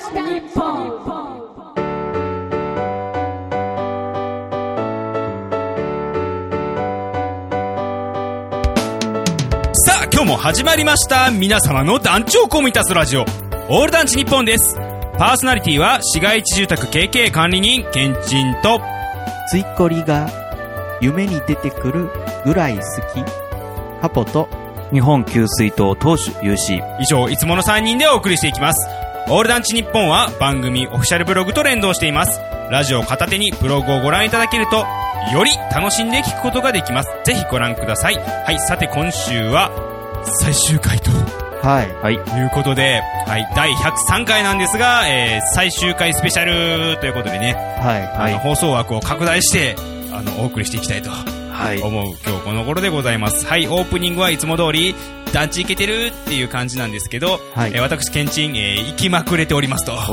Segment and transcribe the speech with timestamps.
[0.00, 0.14] 日
[0.54, 0.98] 本
[9.74, 11.30] さあ、今日も始まりました。
[11.30, 13.26] 皆様の団地をコミタスラジオ、
[13.68, 14.74] オール団地日本です。
[15.18, 18.80] パーソナリティは、市街地住宅 KK 管理人、ケンチンと、
[19.50, 20.28] ついこりが
[21.02, 22.10] 夢に出てくる
[22.46, 22.82] ぐらい好き。
[24.00, 24.48] ハポと
[24.92, 28.99] 日本給水塔投手 UC 以上、いつもの3人でお送りしていきます。
[29.32, 32.40] オール団地日本は番組オフィシャルブログと連動しています。
[32.68, 34.78] ラジオを片手にブログをご覧いただけると、
[35.32, 37.10] より楽しんで聞くことができます。
[37.24, 38.16] ぜひご覧ください。
[38.16, 39.70] はい、さて今週は、
[40.40, 41.12] 最終回と
[41.62, 41.94] はい。
[42.02, 48.30] はいいうことで、はい、第103回なんですが、えー、最終回スペシャルということでね、はい。
[48.30, 49.76] あの放送枠を拡大して、
[50.12, 51.39] あの、お送りしていきたいとはい
[51.82, 53.46] 思う今日この頃でございます。
[53.46, 54.94] はい、オープニングはいつも通り、
[55.32, 59.92] 団地行けてるっていう感じなんですけど、はいえー私、ケンチン、えー行きまくれておりますと。
[59.92, 60.12] いうこと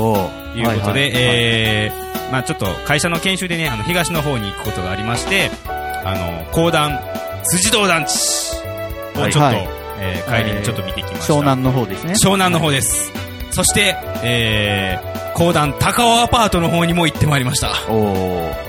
[0.54, 7.00] はいはいえー、まあちょっと会社の研修でね、あの、東の方に行くことがありまして、あの、講談、
[7.44, 8.10] 辻堂団地
[9.16, 9.68] をちょっと、はい
[10.00, 11.34] えー帰りにちょっと見てきました。
[11.34, 12.12] 湘南の方ですね。
[12.12, 13.12] 湘南の方です。
[13.50, 17.72] そして、えー、講談高尾アパートの方にも行ってまいりました。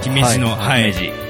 [0.01, 0.91] 姫路の、はい。
[0.91, 1.28] 姫路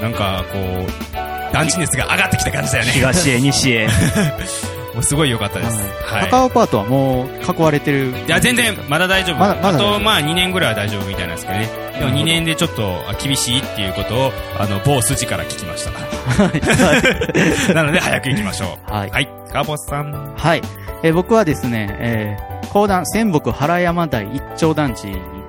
[0.00, 2.90] なんか、こう、団地熱が上がってきた感じだよね。
[2.92, 3.88] 東へ西へ
[4.94, 5.78] もうすごい良かったです。
[6.04, 6.30] はい。
[6.30, 8.14] 高尾パートはもう囲われてる。
[8.26, 9.36] いや、全然、まだ大丈夫。
[9.36, 11.68] まだまあと、まあ、2年ぐらいは大丈夫みたいなんですけどね。
[11.98, 15.90] でも2年でちょっとあ厳しいっていうことを、あの、某筋から聞きました。
[17.74, 18.92] なので、早く行きましょう。
[18.92, 19.10] はい。
[19.10, 19.28] はい。
[19.52, 20.34] カボスさん。
[20.36, 20.62] はい。
[21.02, 25.08] えー僕はですね、えー、講談仙北原山台一丁団地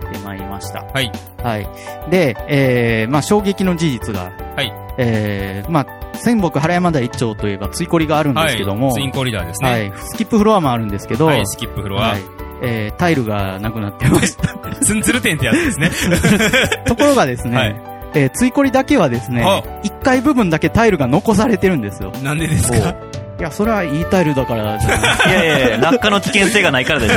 [0.10, 0.84] ってまいりました。
[0.84, 1.12] はい。
[1.44, 1.68] はい。
[2.10, 4.74] で、えー、まあ衝撃の事実が、はい。
[4.98, 8.96] えー、まあ、仙北原山台一丁といえば、ついこりがあるんですけども、はい。
[8.96, 9.70] ツインコリダーですね。
[9.70, 9.94] はい。
[9.96, 11.46] スキップフロアもあるんですけど、はい。
[11.46, 12.22] スキップフロアはい。。
[12.64, 14.48] えー、タイルがなくなってました。
[14.82, 16.20] ツンツルテンってやつですね。
[16.86, 17.76] ところがですね、はい
[18.16, 22.12] えー、ついこりだけはですねは、1階部分だけタイルが残されてるんですよ。
[22.24, 22.96] なんでですか？
[23.40, 24.80] いや、それはいいタイルだから。
[24.80, 27.16] じゃないいやいやいや落下の危険性がないからでしょ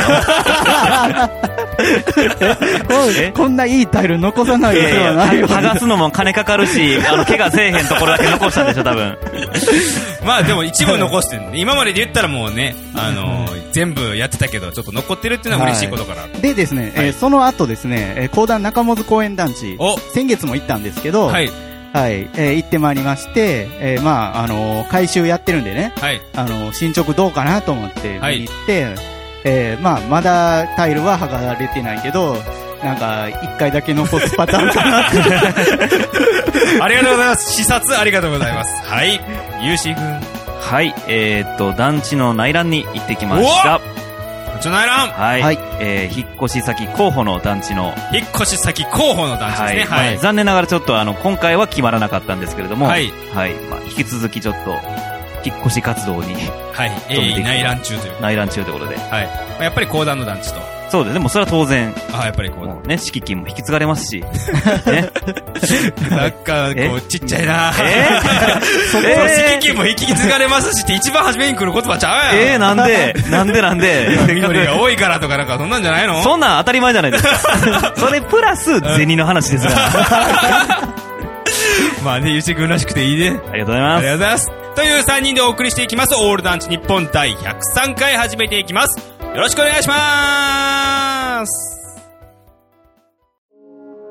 [3.35, 5.49] こんないいタイル残さないではないよ。
[5.49, 9.17] 剥がすのも金かかるしあの怪我せえへんところだけ残したんでしょ多分。
[10.25, 16.27] まあでも一部残してるんで、今までで言ったらもうね、あのー全部やってたけど、ちょっと残ってるっていうのは嬉しいことから。
[16.41, 17.07] でですね、はい。
[17.07, 19.97] えーその後ですね、えー、講談中本公園団地、お。
[20.13, 21.41] 先月も行ったんですけど、は
[21.93, 22.29] はい、い。
[22.37, 26.21] えー行ってまいりまして、えーまあ、あのー回収やってるんでね、はい。
[26.35, 28.95] あのー進捗どうかなと思ってはい見に行って、
[29.45, 32.37] えーまあ、まだタイルは剥がれてないけど、
[32.83, 35.19] なんか、一回だけ残すパターンかなって。
[36.81, 37.53] ありがとうございます。
[37.53, 38.83] 視察ありがとうございます。
[38.87, 39.21] はい。
[39.61, 40.41] ゆうしーくん。
[40.61, 43.81] はいえー、っと団地の内覧に行ってきました
[44.59, 49.85] ちょないらんはい、はいえー、引っ越し先候補の団地の引っ越し先候補の団地ですね。
[49.85, 50.15] はい。
[50.15, 53.11] まあ残念ながらちょっとあの今回は決まらなかったんですけれどもはい。
[53.33, 54.77] はいまあ、引き続きちょっと
[55.45, 56.35] 引っ越し活動に
[56.73, 56.91] はい。
[57.09, 58.21] 鋭意内覧中という。
[58.21, 59.27] 内覧中ということではい。
[59.27, 60.80] まあやっぱり講談の団地と。
[60.91, 62.75] そうですでもそれは当然あ、やっぱり講談。
[62.77, 64.21] もうね敷金も引き継がれますし
[64.87, 65.11] ね
[66.11, 66.93] なんか、こえ？
[66.97, 68.21] う、ちっちゃいなえ？
[68.91, 72.61] そう、えー敷金も引き継がれますしって一番初めに来る言葉ちゃうえー、やん。
[72.61, 73.15] なんで？
[73.31, 73.63] なんで？
[73.63, 76.23] なんで緑が多いからとかなんかそんなんじゃないの？
[76.23, 77.93] そんなん当たり前じゃないですか。
[77.97, 80.89] それプラス銭の話ですから。
[82.05, 83.39] まあね、ゆうしーくんらしくていいね。
[83.51, 83.99] ありがとうございます。
[83.99, 84.51] ありがとうございます。
[84.77, 86.15] という3人でお送りしていきます。
[86.15, 89.20] オール団地日本第103回始めていきます。
[89.35, 91.71] よろしくお願いします。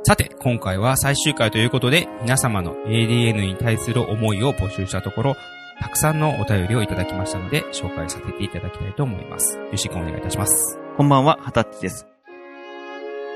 [0.06, 5.36] さて、今回は最終回ということで、皆様の ADN に対する思いを募集したところ、
[5.82, 9.58] たくさんのお便りをいただきましたので、紹介させていただきたいと思います。
[9.58, 10.80] よろしくお願いいたします。
[10.96, 12.08] こんばんは、はたっちです。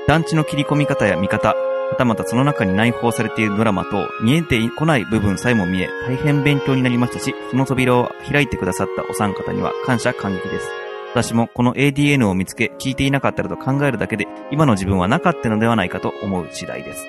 [0.08, 1.54] 団地の切り込み方や見方、は
[1.98, 10.83] たまたその中に内包されているドラマと見えてこない部分さえも見え、大変勉強になりましたし、その扉を開いてくださったお三方には感謝感激です。
[11.14, 17.06] 私もこの ADN を見つけ、聞いていなかったらと考えるだけで、今の自分はなかったのではないかと思う次第です。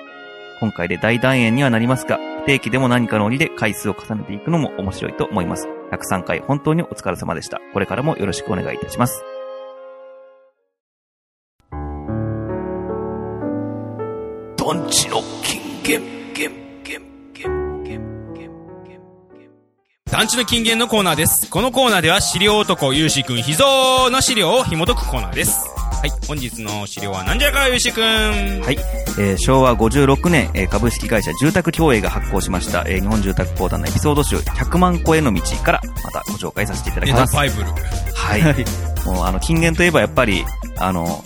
[0.60, 5.66] 今回で大団円にはなりますが、不定期でも何かの折で回数を重ねていくのも面白いと思います。
[5.90, 7.60] 103回本当にお疲れ様でした。
[7.72, 9.24] これからもよろしくお願いいたします。
[14.56, 16.15] 団地の金、言、
[20.16, 21.50] 団地の金言のコーナーです。
[21.50, 25.68] このコーナーでは資料男ゆうしくん秘蔵の資料を紐解くコーナーです。
[25.68, 28.02] はい、本日の資料は何じゃかゆうしくん。
[28.02, 28.78] はい。
[29.18, 37.36] えー昭和56年、えー株式会社住宅協営が発行しました、えー日本住宅公団のエピソード集100万個への道からまたご紹介させていただきます。
[37.36, 37.68] バイブル。
[38.14, 38.42] はい。
[39.04, 40.46] もうあの、金言といえばやっぱり、
[40.78, 41.22] あの、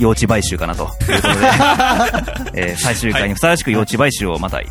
[0.00, 1.34] 幼稚買収かなということ
[2.50, 4.66] で、 えー最終回にふさわしく幼稚買収をまたい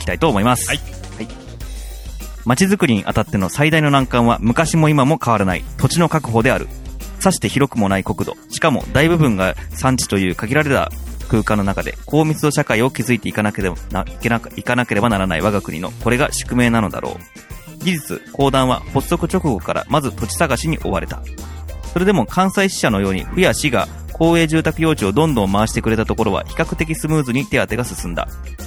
[0.00, 0.66] きたいと思います。
[0.66, 0.99] はい。
[2.50, 6.66] 街づくりにあたっての最大の難関は昔も今も変わらない土地の確保である。
[7.20, 8.36] さして広くもない国土。
[8.48, 10.90] しかも大部分が産地という限られた
[11.28, 17.84] 空間の中で高密度社会を築いていかなければないけないかなければならない我が国のこれが宿命なのだろう。
[17.84, 21.22] 事実、公団は発足直後からまず土地探しに追われた。
[21.92, 28.26] それでも関西支社のように府や市が公営住宅用地をどんどん回してくれたところは比較的スムーズに手当てが進んだ。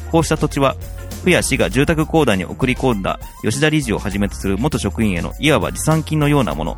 [0.09, 0.77] こうした土地は、
[1.23, 6.77] 府や市が住宅公団に送り込んだ吉田理事をはじめとする元職員へのいわば持参金のようなもの。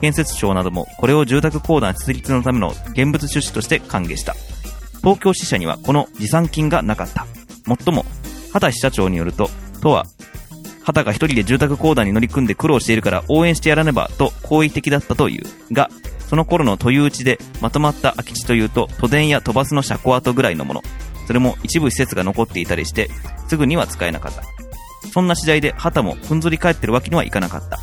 [0.00, 4.34] 建設省などもこれを住宅公団設立のための現物出資として歓迎した。
[5.00, 7.26] 東京支社にはこの持参金がなかった。
[7.66, 8.04] もっとも、
[8.52, 9.50] 畑支社長によると、
[9.80, 10.04] 都は
[10.84, 15.44] 畑が一人で住宅公団に乗り組んで苦労しているから応援してやらねばと好意的だったという。
[15.72, 15.90] が、
[16.28, 20.82] その頃の都有地でまとまった空き地というと都電や都バスの車庫跡ぐらいのもの。
[21.26, 23.10] それも一部施設が残っていたりして、
[23.48, 24.42] すぐには使えなかった。
[25.12, 27.78] そんな次第で畑もふんぞり返ってるわけにはいかなかった。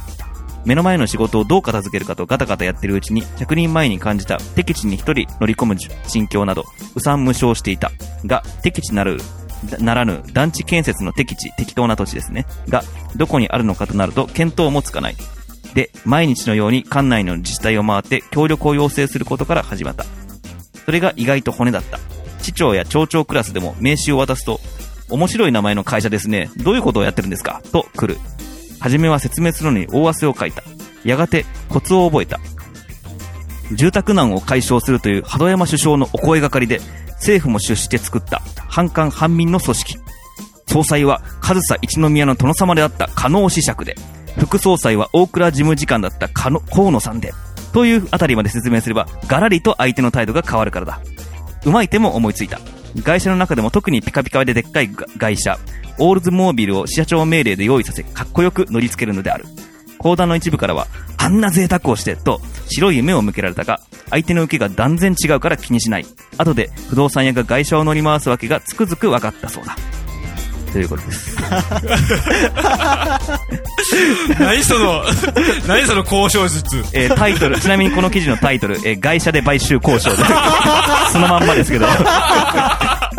[0.65, 5.75] 目の前の仕事をどう片付けるかとガタガタやってるうちに、100人前に感じた敵地に一人乗り込む
[6.07, 6.63] 心境など、
[6.95, 7.91] うさん無償していた。
[8.25, 9.19] が、敵地なる、
[9.79, 12.45] ならぬ団地建設の敵地、適当な土地ですね。
[12.69, 12.83] が、
[13.15, 15.15] どこにあるのかとなると見当もつかない。
[15.73, 20.05] で、毎日のように館内の自治体を回って協力を要請することから始まった。
[20.85, 21.99] それが意外と骨だった。
[22.43, 24.59] 市長や町長クラスでも名刺を渡すと、
[25.09, 26.49] 面白い名前の会社ですね。
[26.57, 27.61] どういうことをやってるんですか？
[27.71, 28.19] と来る。
[28.79, 30.61] はじめは説明するのに大汗をかいた。
[31.05, 32.39] やがてコツを覚えた。
[33.71, 36.81] 住宅難を解消するという鳩山首相のお声がかりで、
[37.11, 39.97] 政府も出資して作った反官反民の組織。
[40.67, 43.95] 総裁は上総一宮の殿様であった加納子爵で、
[44.37, 47.33] 副総裁は大倉事務次官だった河野さんで、
[47.71, 51.01] というあたりまで説明すれば、ガラリと相手の態度が変わるからだ。
[51.65, 52.59] うまい手も思いついた。
[53.01, 55.57] 外車の中でも特にピカピカででっかい外車、
[55.97, 59.45] オールズモービルを社長命令で用意させ、かっこよく乗り付けるのである。
[59.97, 60.87] 講談の一部からは、
[61.17, 63.79] あんな贅沢をして、と、白い夢を向けられたが、
[64.09, 66.05] 相手の受けが断然違うから気にしない。
[66.37, 69.77] 後で、不動産屋が外車を乗り回すわけがつくづく分かったそうだ。
[70.73, 71.37] ということです。
[74.39, 75.03] 何その、
[75.67, 76.83] 何その交渉術。
[76.93, 80.23] えータイトル、ちなみにこの記事のタイトル、えー外車で買収交渉です。
[81.13, 81.85] そのまんまですけど。
[81.87, 83.09] あ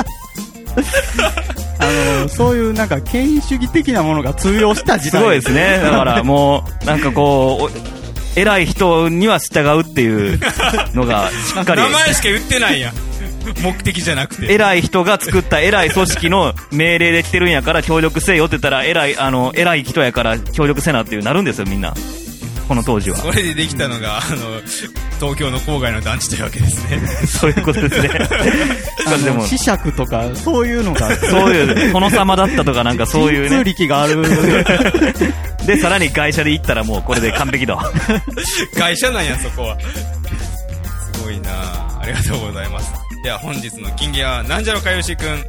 [2.23, 5.23] の、そういうなんか権威主義的なものが通用した時す代。
[5.23, 5.81] ごいですね。
[5.83, 10.41] だからもう、なんかこう、お偉い人には従うっていう
[10.95, 12.95] のがしっかり名前しか言ってないやん。
[13.63, 14.53] 目的じゃなくて。
[14.53, 21.95] 偉い人が作った偉い組織の命令で来てるんやから協力せよって言ったら偉い、あの、偉い人やから協力せなっていうなるんですよ、みんな。
[22.69, 23.17] この当時は。
[23.17, 24.61] それでできたのが、あの、
[25.21, 26.99] 東京の郊外の団地というわけですね。
[27.27, 28.11] そういうことですね。
[29.07, 33.65] あでもの、、磁石とか、そういうのが、そういう、殿様だったとかなんかそういう通ね。
[33.65, 34.23] 力がある。
[35.67, 37.79] で、さらに会社で行ったらもうこれで完璧だ。
[38.79, 39.79] 会社なんや、そこは。
[39.81, 41.51] すごいな
[42.01, 43.04] ありがとうございます。
[43.25, 45.43] では本日の金言は、なんじゃろかよしくん。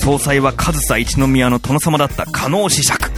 [0.00, 3.08] 総裁は上総一宮の殿様だった加納子爵。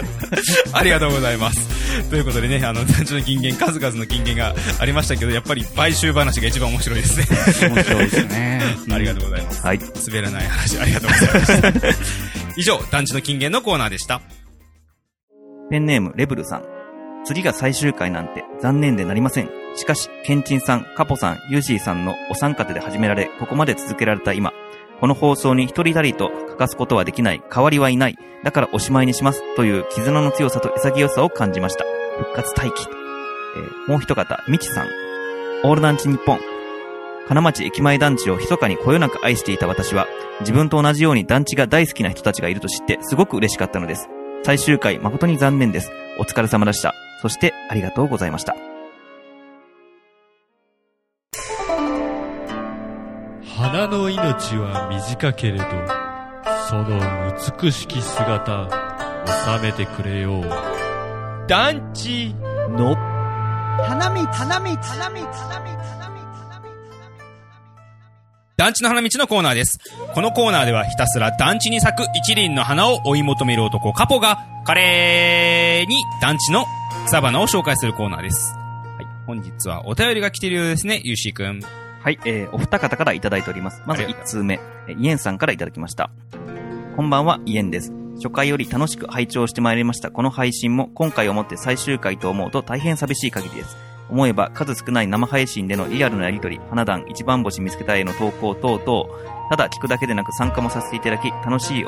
[0.72, 2.08] ありがとうございます。
[2.08, 7.26] ということでね、あの、団地の金言、数々の金言がありましたけど、やっぱり買収話が一番面白いですね。
[7.68, 8.62] 面白いですね。
[8.90, 9.60] ありがとうございます。
[9.60, 9.78] はい。
[9.78, 11.88] 滑らない話、ありがとうございました。
[12.56, 14.22] 以上、団地の金言のコーナーでした。
[15.70, 16.79] ペンネームレブルさん。
[17.30, 19.50] 次が最終回なんて残念でなりません。
[19.76, 24.52] しかし、ケンチンさん、カポさん、ユージーさんのお三方で始められ、ここまで続けられた今、
[25.00, 31.84] この放送に一人たりと欠かすことはできない、代わりはいない、だからおしまいにします、という絆の強さと潔さを感じました。
[32.18, 32.88] 復活待機。
[33.56, 34.88] えーもう一方、ミチさん。
[35.62, 36.40] オール団地日本。
[37.28, 40.08] 金町駅前団地を密かにこよなく愛していた私は、
[40.40, 44.08] 自分と同じように団地が大好きな人たちがいると知ってすごく嬉しかったのです。
[44.42, 45.92] 最終回誠に残念です。
[46.18, 46.92] お疲れ様でした。
[47.20, 48.54] そしてありがとうございました。
[53.44, 55.64] 花の命は短けれど、
[56.68, 56.98] その
[57.60, 58.68] 美しき姿、
[59.44, 60.44] 収めてくれよう。
[61.46, 62.34] 団地
[62.70, 62.94] の
[63.82, 66.70] 花見、花見、花見、花見、花見、
[68.56, 69.78] 団地の花道のコーナーです。
[70.14, 76.64] このコーナーではひたすら団地に咲く一輪の花を追い求める男カポが華麗に団地の
[77.10, 78.54] 草花を紹介するコーナーです。
[78.54, 79.06] はい。
[79.26, 81.60] 本日はお便りが来ているようですね、ゆうしーくん。
[81.60, 83.82] はい、えー、お二方からいただいております。
[83.84, 86.12] まずありがとう一通目、えーイエンさんからいただきました。
[86.94, 87.92] こんばんは、イエンです。
[88.22, 90.12] 初回より楽しく拝聴してまいりました。
[90.12, 93.76] この配信も今回をもって最終回と思うと大変寂しい限りです。
[94.08, 101.84] 思えば数少ない生配信でのリアルなやりとり、花壇、一番星見つけたへの投稿等々、ただ聞くだけでなく参加もさせていただき、楽しい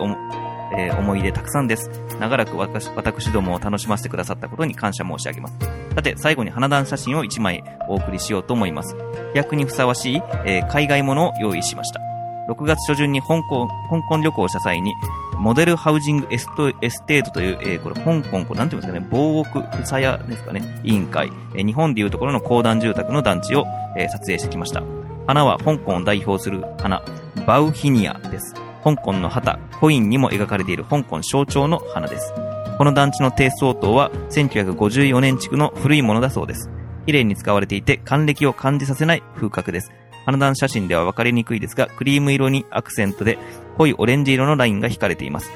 [0.78, 1.90] えー思い出たくさんです。
[2.20, 5.54] 長らく私私どもを楽しませてくださったことに感謝申し上げます。
[5.94, 8.96] さて、最後に花壇写真を1枚お送りしようと思います。
[9.32, 12.00] 飛躍にふさわしい、えー海外ものを用意しました。
[12.48, 14.92] 6月初旬に香港、香港旅行をした際に、
[15.38, 23.64] モデルハウジングエストエステートという、えーこれ、香港、これなんていうんですかね、防屋ふさやですかね、委員会、えー日本でいうところの公団住宅の団地を、
[23.96, 24.82] えー撮影してきました。
[25.26, 27.02] 花は香港を代表する花、
[27.46, 28.54] バウヒニアです。
[28.82, 32.32] 香港の旗、コインにも描かれている香港象徴の花です。
[32.78, 36.70] この団地の低層棟は1954年築の古いものだそうです。
[37.06, 39.90] 綺麗に使われていて、還暦を感じさせない風格です。
[40.24, 43.38] 花壇写真では分かりにくいですが、クリーム色にアクセントで
[43.76, 45.50] 濃いオレンジ色のラインが引かれています。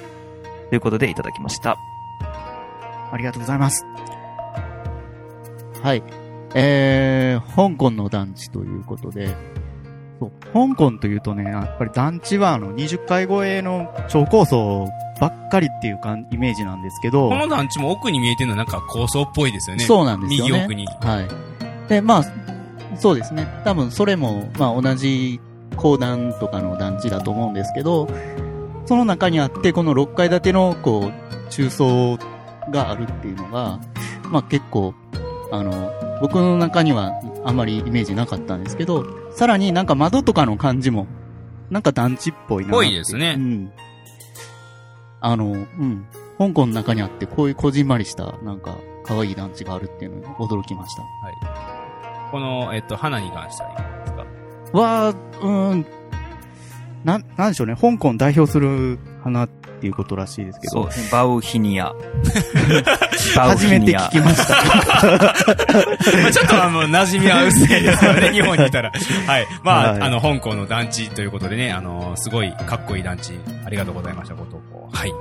[0.71, 1.77] ということでいただきました。
[3.13, 3.85] ありがとうございます。
[5.83, 6.03] はい。
[6.55, 9.35] えー、香港の団地ということで、
[10.19, 14.89] そう、香港というとね、やっぱり団地はあの20階超えの超高層
[15.21, 19.85] ばっかりっていうかイメージなんですけど、この団地も奥に見えてるのはなんか高層っぽいですよね。
[19.85, 20.53] そうなんですよね。
[20.53, 20.87] 右奥に。
[20.87, 21.89] はい。
[21.89, 22.25] で、まあ、
[22.97, 23.47] そうですね。
[23.65, 25.41] 多分それも、まあ同じ
[25.77, 28.09] 公団とかの団地だと思うんですけど、
[28.87, 32.19] その中にあって、この6階建ての、こう、中層
[32.71, 33.81] があるっていうのが、
[34.31, 34.95] まあ結構、
[35.53, 37.13] あの、僕の中には
[37.45, 39.05] あんまりイメージなかったんですけど、
[39.37, 41.07] さらになんか窓とかの感じも、
[41.69, 42.77] なんか団地っぽいなって。
[42.77, 43.73] ぽいですねうん。
[45.21, 46.07] あの、うん。
[46.39, 51.03] 香港の中にあって、こういうこじんまりした、なんか、可愛い団地があるっていうのに驚きました。
[52.31, 54.13] この、えっと、花に関してはです
[54.73, 54.79] か？
[54.79, 55.87] は、うーん、
[57.05, 57.77] なん、なんでしょうね。
[57.77, 61.09] 香港代表する花っていうことらしいですけどそうで、すね。
[61.13, 61.93] バウヒニア。
[63.37, 64.55] バ ウ初ヒニアめて聞きました。
[66.23, 68.93] まあちょっとあの、馴染みは薄いですよね、日本にいたら。
[69.27, 69.47] はい。
[69.63, 74.89] まあ、はいあの、香港の団地ということでね、あの、すごいかっこいい団地、ありがとうございました、ご投稿。
[74.93, 75.11] はい。
[75.11, 75.17] は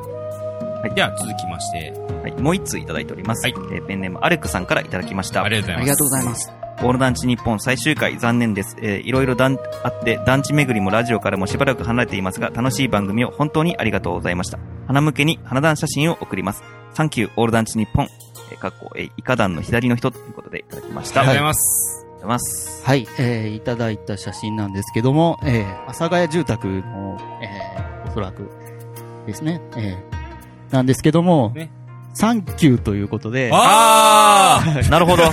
[0.92, 2.34] いでは、続きまして、はい。
[2.40, 3.44] もう一通いただいております。
[3.44, 5.44] はいえーペンネームアレックさんからいただきました。
[5.44, 6.65] ありがとうございます。
[6.82, 8.76] オール団地日本最終回残念です。
[8.82, 14.60] えーいろいろ団あって、団地巡りもラジオからもしばらく離れていますが、楽しい番組を本当にありがとうございました。
[14.88, 16.64] 花向けに花壇写真を送ります。
[16.94, 18.08] サンキューオール団地日本。
[18.52, 21.22] えー、かっこ、えー、イカ団の左の人ということでいただきました。
[21.22, 22.00] ありがとうございあます。
[22.00, 22.84] りがとうございます。
[22.86, 28.50] はい、えー、いただいた写真なんですけども、えー、阿佐ヶ谷住宅の、えー、おそらく
[29.26, 31.72] ですね、えー、なんですけども、ね
[32.18, 35.24] サンキューということで、あー なるほど。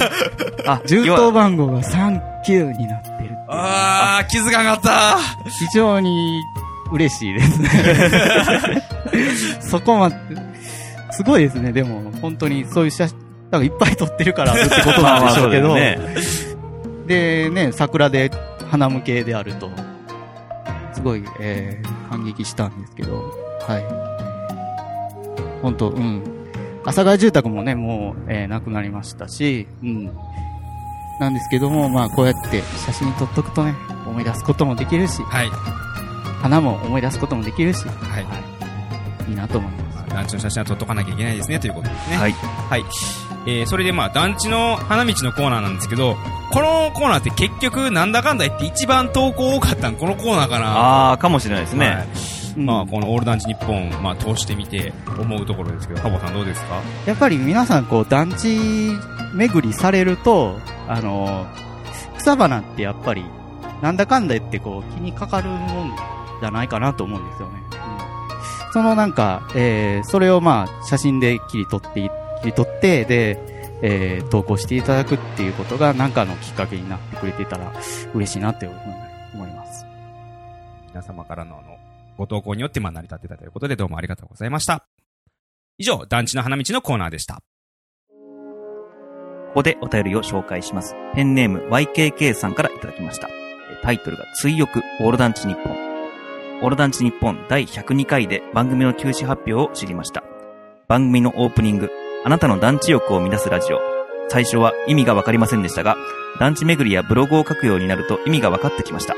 [0.66, 6.42] あ、銃要は刀番号がサンキューになってるってあー、気づかなかった非常に
[6.92, 7.68] 嬉しいですね。
[9.60, 10.16] そこまで、
[11.12, 11.72] すごいですね。
[11.72, 13.18] でも、本当にそういう写真、
[13.50, 15.98] だからいっぱい撮ってるからってことなんでしょうけど、ね。
[17.06, 18.30] で、ね、桜で
[18.70, 19.70] 花向けであると、
[20.92, 23.32] すごい、えー、感激したんですけど、
[23.66, 25.62] はい。
[25.62, 26.22] 本当うん。
[26.84, 30.10] 阿佐ヶ谷住宅もね、もう、えー、亡くなりましたし、うん。
[31.22, 33.74] なんですけども、まあ、こうやって写真撮っとくとね、
[34.06, 35.48] 思い出すこともできるし、はい。
[36.42, 38.24] 花も思い出すこともできるし、はい。
[38.24, 38.38] は
[39.26, 39.30] い。
[39.30, 40.10] いいなと思います。
[40.10, 42.16] 団地の写真は撮っとかなきゃいけないですね、ということですね。
[42.18, 42.32] はい。
[42.32, 42.84] はい。
[43.46, 46.16] えー、それでまあ、団地の花道のコーナーなんですけど、
[46.52, 51.12] このコーナーって結局、なんだかんだ言って一番投稿多かったのこのコーナーかな。
[51.12, 51.86] あー、かもしれないですね。
[51.86, 52.06] はい
[52.56, 56.82] うんまあ、このオール団地日本、まあ、通してみて思うところですけど、ハボさんどうですか？
[57.06, 58.90] やっぱり皆さん、こう、団地
[59.34, 60.58] 巡りされると、
[60.88, 61.46] あの、
[62.18, 63.24] 草花ってやっぱり、
[63.82, 65.96] なんだかんだ言ってこう、気にかかるもん
[66.40, 67.62] じゃないかなと思うんですよね。
[68.66, 72.10] うん、そのなんか、えー、それをまあ、写真で切り取って、
[72.40, 73.38] 切り取って、で、
[73.82, 77.72] えー、投稿していただくっていうことが、なんかのきっかけになってくれてたら、
[78.14, 78.76] 嬉しいなって思
[79.46, 79.84] います。
[80.88, 81.78] 皆様からのあの、
[82.16, 84.86] ご投稿によってまあ成り立ってたということで、どうもありがとうございました。
[85.78, 87.42] 以上、団地の花道のコーナーでした。
[89.52, 90.96] ここでお便りを紹介します。
[91.14, 93.28] ペンネーム YKK さんからいただきました。
[93.82, 95.76] タイトルが追憶オール団地日本。
[96.62, 100.24] オール団地日本第102回で番組の休止発表を知りました。
[100.88, 101.90] 番組のオープニング、
[102.24, 103.80] あなたの団地欲を乱すラジオ。
[104.30, 105.98] 最初は意味がわかりませんでしたが、
[106.40, 109.14] 団地巡りやブログを書くようになると意味が分かってきました。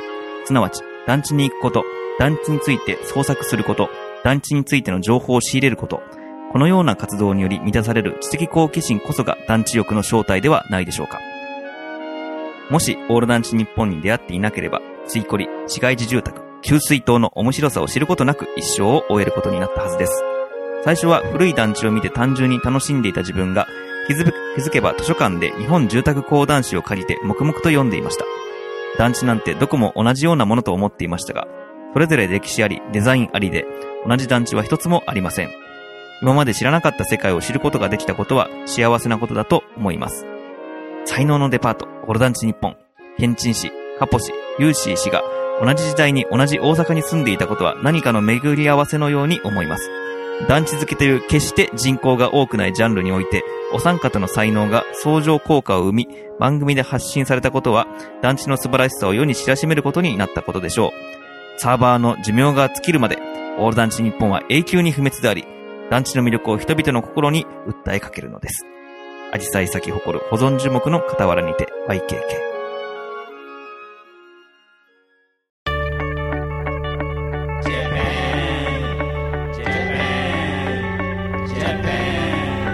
[0.46, 1.84] すなわち、団地に行くこと、
[2.18, 3.88] 団地について創作すること、
[4.24, 6.02] 団地についての情報を仕入れること、
[6.54, 11.18] このような活動により満たされる知的好奇心こそが団地欲の正体ではないでしょうか。
[12.70, 20.22] もし、オール団地日本に出会っていなければ、ついこり、市街地住宅、給水塔の面白さを知ることなく一生を終えることになったはずです。
[20.84, 23.66] 最初は古い団地を見て単純に楽しんでいた自分が、
[24.06, 28.24] 気づけば図書館で日本住宅講談誌を借りて黙々と読んでいました。
[28.96, 31.48] 団地なんてどこも同じようなものと思っていましたが、
[31.94, 33.66] それぞれ歴史あり、デザインありで、
[34.06, 35.63] 同じ団地は一つもありません。
[36.24, 40.24] 今まで知らなかった世界を知ることができたことは幸せなことだと思います。
[41.04, 42.78] 才能のデパート、オル団地日本、
[43.18, 45.22] ケンチン市、カポ市、ユーシー氏が
[45.60, 49.90] 同じ時代に同じ大阪に住んでいたことは何かの巡り合わせのように思います。
[50.48, 56.08] 団地好きという決して人口が多くないジャンルにおいて、お三方の才能が相乗効果を生み、
[56.40, 57.86] 番組で発信されたことは、
[58.22, 61.60] 団地の素晴らしさを世に知らしめることになったことでしょう。
[61.60, 63.18] サーバーの寿命が尽きるまで、
[63.58, 65.44] オール団地日本は永久に不滅であり、
[65.94, 68.66] 団地の魅力を人々の心に訴えかけるのです。
[69.32, 72.00] アジサイ咲き誇る保存樹木の傍らにて YKK。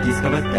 [0.01, 0.53] ディスカバー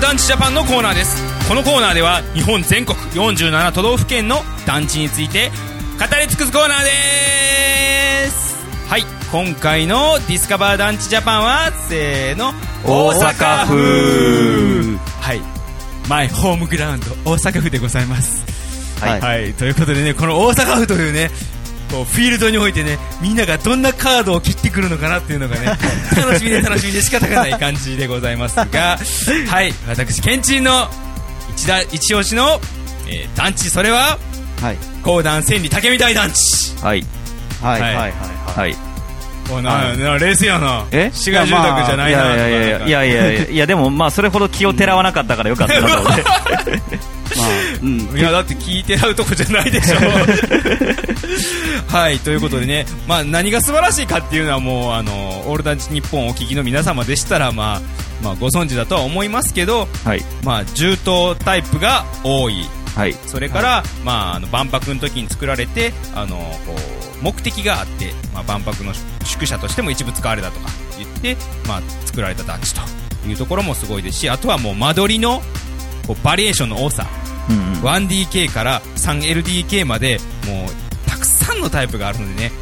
[0.00, 4.36] 団地ジャパンのコーナーですこのコーナーでは日本全国47都道府県の
[4.66, 5.50] 団地について
[6.24, 8.54] 語り尽くすコーナーです。
[8.88, 12.52] はい今回のディスカバー団地ジャパンはせーの
[12.84, 14.98] 大阪府。
[15.20, 15.40] はい。
[16.08, 18.44] マイホームグラウンド大阪府でございます。
[19.00, 19.20] はい。
[19.20, 21.30] はい、ということでね、この大阪府というね、
[21.90, 25.66] こうフィールドにおいてね、みんながどんなカードを切ってくるのかなっていうのがね、
[26.16, 28.98] 楽しみで楽しみで仕方がない感じでございますが、
[29.48, 30.88] はい、私、ケンチンの
[31.56, 32.60] 一打一押しの、
[33.08, 34.18] えー団地、それは、
[34.60, 34.78] はい。
[35.02, 36.76] 講談千里竹見大団地。
[36.82, 37.04] はい。
[37.62, 37.94] はいはい。
[37.94, 38.12] はい
[38.56, 38.76] はい
[39.52, 40.86] おなな冷静やな。
[40.90, 41.10] え？
[41.12, 46.22] 市街住宅じゃないな、まあ、いやいやいやいやいやいやでもまあそれほど気をてらわなかったからよかったなと思って
[47.36, 47.48] まあ
[47.82, 49.96] うん、いやだって聞いてらうとこじゃないでしょ。
[51.94, 55.12] はいということでね、まあ、何が素晴らしいかっていうのはもうあの
[55.46, 57.80] オールダンチ日本お聞きの皆様でしたら、まあ
[58.22, 60.24] まあ、ご存知だとは思いますけど、はい。
[60.42, 62.66] まあ、重刀タイプが多い。
[62.94, 63.14] はい。
[63.26, 66.74] それから、まあ、あの万博の時に作られて、あのこ
[67.20, 68.92] う目的があって、まあ、万博の
[69.24, 72.80] 宿舎としても一部使われたとか言って、まあ、作られた団地と
[73.28, 75.40] いうところもすごいですし、あとはもう間取りの
[76.06, 77.06] こうバリエーションの多さ、
[77.48, 77.74] うんうん。
[77.82, 82.52] 1DK から 3LDK までもうたくさんのタイプがあるのでね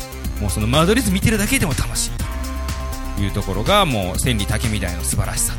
[0.40, 2.10] もうその間取り図見てるだけでも楽しい
[3.16, 5.58] というところがもう千里竹みたいの素晴らしさと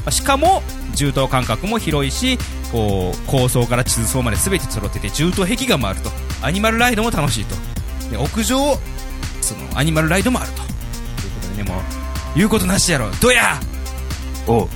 [0.00, 0.62] まあしかも
[0.94, 2.38] 銃刀間隔も広いし
[2.72, 6.10] こう高層から地図層まで全て揃ってて銃刀壁画もあると
[6.42, 7.54] アニマルライドも楽しいと
[8.10, 8.56] で屋上
[9.40, 10.70] そのアニマルライドもあるとという
[11.34, 11.82] ことでねもう
[12.36, 13.58] 言うことなしやろどや
[14.46, 14.68] おう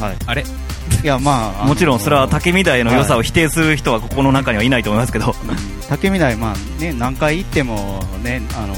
[0.00, 0.16] はい。
[0.26, 0.42] あれ？
[0.42, 1.64] いや、まあ。
[1.68, 5.34] もちろんそれは竹竹見台の良さを否定する人はここの中にはいないと思いますけど。
[5.88, 8.74] 竹見台、まあね、何回行ってもね、あの、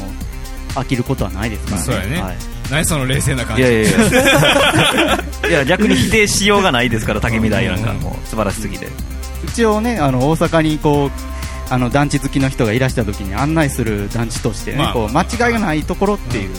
[0.74, 1.82] 飽きることはないですからね。
[1.84, 2.36] そうやねはい。
[2.70, 5.24] 何その冷静な感じいやいやいや。
[5.48, 8.88] いや、逆に否定しようがないですから、竹見台なんかもう素晴らしすぎて。
[9.44, 16.50] 一応ね、あの、大阪にこう、あの、団地好きの人がいらした時に案内する団地としてね、まあこう、間違いがないところっていう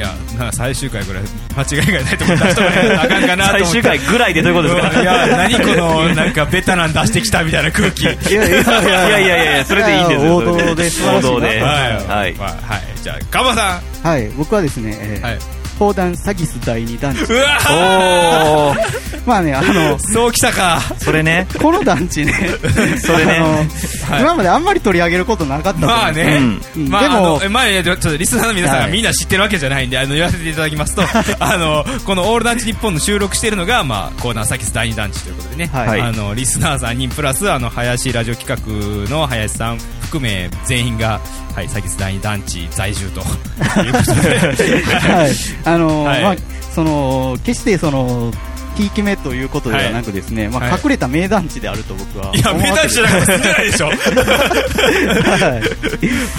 [0.00, 0.08] や、
[0.38, 1.22] なんか最終回ぐらい
[1.56, 3.64] 間違いがないとこ出しとかなあかんかなと思って。
[3.64, 8.06] 最終回ぐらいでどういうことですかいや、何この、なんかベタなん出してきたみたいな空気。
[8.06, 8.18] はい。
[8.28, 10.36] いやいやいいやいやいやいや、それでいいんですよ。
[10.36, 11.60] 王道で王道で。
[11.60, 11.68] は
[12.08, 12.36] はいい。。
[12.36, 13.02] はい。
[13.02, 15.22] じゃあ、ガバさはい、僕はですね、えん。
[15.22, 15.34] はい。
[15.36, 15.40] ー、
[15.78, 17.22] 砲弾サギス第二団地。
[17.24, 20.80] うわおー、まあね、あの、そうきたか。
[20.98, 21.46] それね。
[21.62, 22.32] この団地ね、
[23.00, 23.68] それね
[24.08, 26.40] 今まであんまり取り上げることなかったまあね。
[26.76, 31.04] うんまあ、でも前ね、ちょっとリスナーの皆さんがはいみんな知ってるわけじゃないんで、あの、言わせていただきますと、
[31.38, 35.70] あの、このオール団地日本の収録しているのが、まあ、コーナーサキス第二団地ということでね。
[35.72, 38.60] はいはいあの、リスナー3人プラス、あの、林ラジオ企
[39.08, 41.20] 画の林さん含め、全員が、
[41.54, 44.82] はい、サキス第二団地在住ということで。
[44.98, 45.30] はい、
[45.64, 46.34] あのはいまあ、
[46.74, 48.32] その決してその
[48.80, 53.86] ひいき目ということではなくですね、まあ、はい隠れた名団地であると僕はいや、名団地じゃなくて住んでないでしょ。
[53.86, 54.00] はい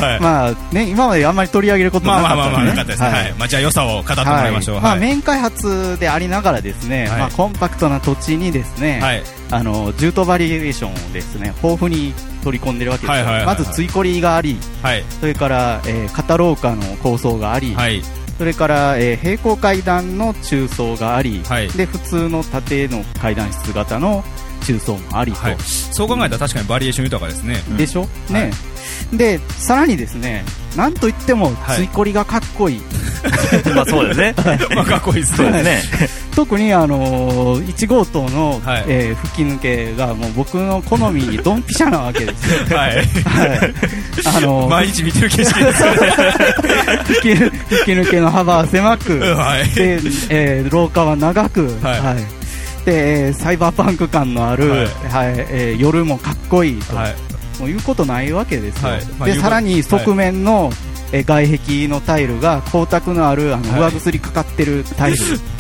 [0.02, 0.20] はい。
[0.20, 3.10] まあね、今まであんまり取り上げることまなかったあまあまあまあ、なかったですね。
[3.10, 3.34] はい。
[3.34, 4.82] まあ、じゃあ良さを語ってもらいましょう。
[4.82, 5.00] まあ、はい。
[5.00, 9.24] 面開発でありながらですね、はいまあ、コンパクトな土地にですね、はい。
[9.52, 15.04] あの銃刀バリエーションをですね豊富に取り込んでるわけですよ、はいはいはいはいまずついこりがありはい。
[15.20, 18.02] それから、えー片廊下の構想があり、はい。
[18.42, 21.70] それから、えー平行階段の中層があり、はい。
[21.70, 24.24] で普通の縦の階段室型の
[24.66, 25.58] 中層もありと、はい。
[25.60, 27.58] そう考えたら確かにバリエーション豊かですね。
[27.78, 28.50] でしょ、ね、
[29.14, 30.44] でさらにですね
[30.76, 32.82] なんといってもはいついこりがかっこいい、
[33.76, 34.34] まあそうですね。
[34.74, 35.52] まあ、かっこいいですね。
[35.64, 35.82] ね。
[36.34, 42.60] 特にあのー、1号棟の、はいえー吹き抜けがもう僕の好みにドンピシャなわけですよ。
[42.78, 42.96] はい。
[42.96, 43.06] はい。
[44.38, 45.98] あのー毎日見てる景色ですよね。
[47.06, 47.50] 吹き吹
[47.86, 49.70] き抜けの幅は狭く、はい。
[49.76, 54.88] で、えー廊下は長く、はいで、えーサイバーパンク感のある、ははいい
[55.50, 57.16] えー夜もかっこいいと、はい。
[57.62, 58.90] もう言うことないわけですよ。
[58.90, 59.06] はい。
[59.18, 63.92] まあで、さらに側面の、えー外壁のタイルが光沢のあるあのはい。
[63.92, 65.18] 上薬かかってるタイル、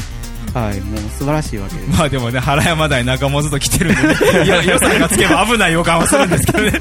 [0.58, 2.00] はい、もう素晴らしいわけです。
[2.00, 6.72] まあでもね、原山台中本と来てるんでね、いや予算がつけば危ない予感はするんですけどね。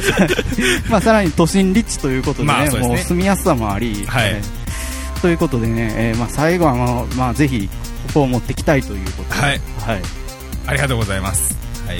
[0.88, 2.88] まあ、さらに都心立地ということでね、まあそうですね。
[2.88, 4.30] もう住みやすさもあり、はい。
[4.30, 4.60] えー
[5.20, 7.68] ということでね、えーまあ、最後は、まあまあ、ぜひ
[8.08, 9.60] ここを持ってきたいということで、はい。
[9.80, 10.02] はい、
[10.66, 11.56] ありがとうございます。
[11.86, 11.98] はい。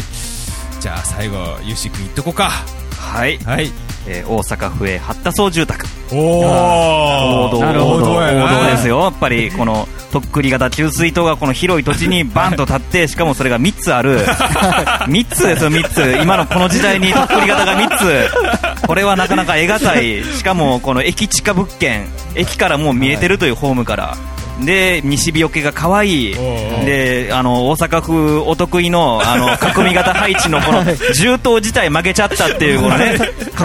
[0.80, 2.50] じゃあ最後、ゆうし君いっとこうか。
[2.96, 3.38] はい。
[3.38, 3.70] はい。
[4.06, 5.86] えー大阪府営八田荘住宅。
[6.10, 9.00] おー王道、なるほど王道ですよ。
[9.02, 14.20] やっぱり、この、とっくり型給水塔がこの広い土地にバンと立って、しかもそれが3つある。
[15.06, 16.18] 3つですよ、3つ。
[16.22, 18.86] 今のこの時代にとっくり型が3つ。
[18.86, 20.24] これはなかなか得難い。
[20.24, 22.08] しかも、この駅地下物件。
[22.34, 24.16] 駅からもう見えてるというホームから。
[24.64, 26.34] で、西日よけが可愛い。
[26.34, 29.48] で、あの、大阪府お得意の、あの、
[29.84, 33.16] 囲み型配置のこの、重塔自体曲げちゃったっていう、このね、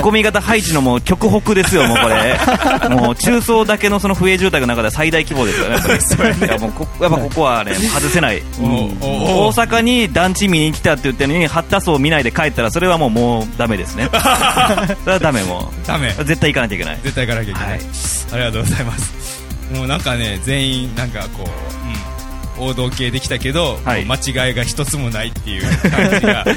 [0.05, 2.35] 囲み型配置のもう極北ですよ、もうこれ。
[2.89, 5.75] もう中層だけのその不営住宅の中では最大規模ですよね、
[6.47, 8.41] やっぱこやっぱここはね、外せない。
[8.59, 14.09] 大阪に団地見に来たって言ってるのに、八田荘見ないで帰ったら、それはもうもうダメですね。
[15.03, 16.13] それはダメもダメ。
[16.19, 16.23] う。
[16.23, 16.99] 絶対行かないといけない。
[17.03, 17.69] 絶対行かなきゃいけない。
[17.71, 17.81] はい
[18.31, 19.34] ありがとうございます。
[19.71, 21.84] もうなんかね、全員、なんかこう、
[22.59, 26.45] 王道系できたけど、はい間違いが一つもないっていう感じが。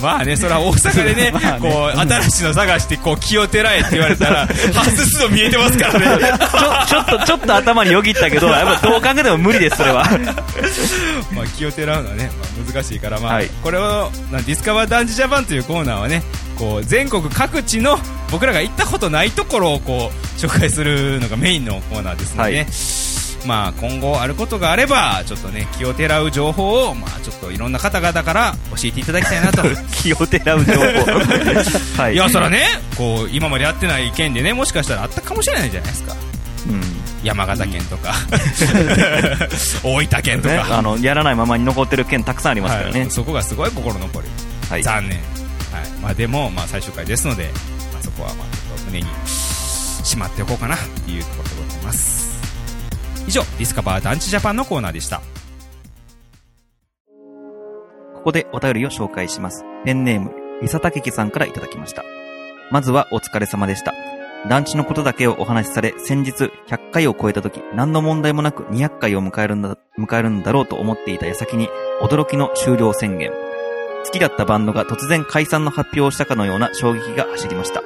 [0.00, 6.38] まあね、それは大阪でね、 まあねこう、新しいの探して、こう、気をてらえって言われたら、外すの見えてますからね。
[6.88, 10.04] ちょ、っと、ちょっと頭によぎったけど、やっぱどう考えても無理です、それは。
[11.32, 16.22] まあ、気をてらうのはね、まあ、難しいから、まあ、はいこれを、なディスカバーダンジジャパンというコーナーはね、
[16.56, 17.98] こう、全国各地の、
[18.30, 23.17] 僕らが行ったことないところを、こう、紹介するのがメインのコーナーですので、ねはい
[23.48, 29.62] まあ、今後あることがあれば、ちょっとね、気をてらう情報を、まあ、ちょっといろんな方々から教えていただきたいなと。
[29.90, 30.80] 気をてらう情報。
[32.02, 36.14] はいいや、そらね、こう、今までやってない県でね、もしかしたらあったかもしれないじゃないですか。
[36.66, 36.82] うん。
[37.24, 38.14] 山形県とか、
[39.82, 40.78] 大分県とね、か。
[40.78, 43.10] あの、やらないままに残ってる県たくさんありますからねはい。
[43.10, 44.28] そこがすごい心残り。
[44.68, 44.82] はい。
[44.82, 47.50] 残念、はいまあ、でも、まあ、最終回ですので、
[47.94, 49.06] まあ、そこはまあちょっと胸に
[50.08, 52.27] しまっておこうかなっていうところでございます
[53.28, 55.20] 以上ディスカバー団地ジャパンのコーナーでした
[58.14, 59.64] ここでお便りを紹介します。
[59.84, 62.04] ペンネーム、リサタケキさんからいただきました。
[62.70, 63.94] まずはお疲れ様でした。
[64.48, 71.68] 団地のことだけをお話しされ、先日100回を超えた時、何の問題もなく200回を迎えるんだ、迎えるんだろうと思っていた矢先に、
[72.02, 73.30] 驚きの終了宣言。
[74.04, 77.82] 好きだったバンドが突然解散の発表をしたかのような衝撃が走りました。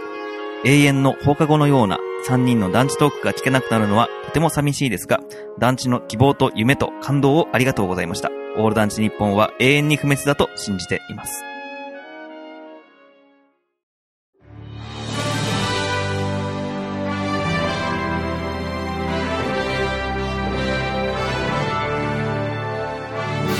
[0.64, 1.98] 永遠の放課後のような
[2.28, 5.18] 3人の団地トークが聞けなくなるのはとても寂しいですが、
[5.58, 8.30] 団地の希望と夢と感動をありがとうございました。
[8.56, 11.42] オール団地日本は永遠に不滅だと信じています。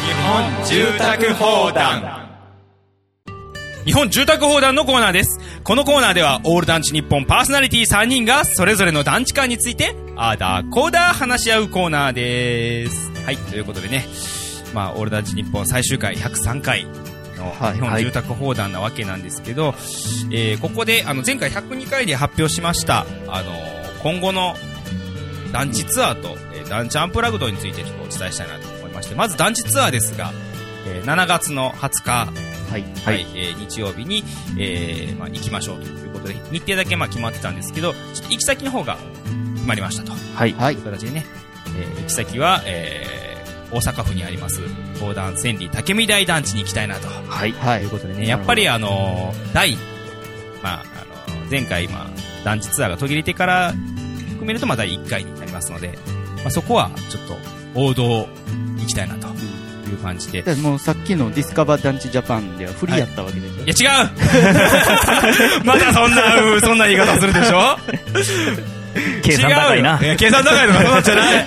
[0.07, 2.23] 日本住宅砲弾
[3.85, 5.41] 日本住宅砲弾のコーナーです。
[5.65, 13.13] このコーナーでは、オール団地日本パーソナリティ3人が、それぞれの団地間について、あーだこーだ話し合うコーナーです。
[13.25, 14.05] はい、ということでね、
[14.75, 16.85] まあ、オール団地日本最終回103回
[17.37, 19.75] のはい日本住宅砲弾なわけなんですけど、
[20.33, 23.53] えーここで、あの、前回102回で発表しました、あの、
[24.03, 24.57] 今後の
[25.53, 30.33] 団地ツアーと、えー団地アンプラグドについてちょっとお伝えしたいなと思いまして、まず団地ツアーですが、
[30.89, 32.33] えー7月の20日、
[32.73, 32.85] はい。
[33.05, 34.25] はい、えー日曜日に、
[34.59, 38.97] えーまあ、行きましょうということで、日程だけまあ決まってたんですけど、ちょっと行き先の方が
[39.55, 40.13] 決まりましたと。
[40.13, 40.53] はい。
[40.53, 40.85] はいという。
[40.93, 41.27] 形でね、
[41.79, 43.23] えー行き先は、えー
[43.73, 44.61] 大阪府にあります、
[44.97, 47.09] 東団千里竹見台団地に行きたいなと。
[47.09, 47.53] はい。
[47.53, 47.79] はい。
[47.79, 49.77] ということでね、やっぱりあのー第、
[50.63, 52.07] まあ、あのー前回、まあ、
[52.45, 55.99] 団地ツアーが途切れてから含めると、まあ、第1回になりますので、
[56.39, 57.37] まあ、そこは、ちょっと、
[57.75, 58.29] 王道
[58.79, 59.29] 行きたいなと
[59.93, 60.43] いう感じで。
[60.43, 67.79] でもうさっきのディスカバー団地ジャパンではフリーやったわけでしょ、いや、違う まだそんな、うんそんな言い方するでしょ？
[69.23, 71.47] 計算高いな違うよや計算高いとかそんなんじゃない。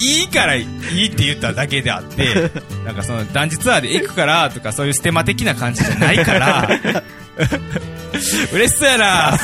[0.00, 2.50] いいからいいって言っただけであって、
[2.84, 6.68] なんかその団地ツアーで行くからとかそういうステマ的な感じじゃないから、
[8.52, 9.38] 嬉しそうやな。